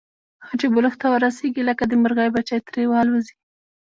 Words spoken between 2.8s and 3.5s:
والوځي.